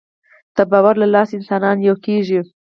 [0.55, 2.39] د باور له لارې انسانان یو کېږي.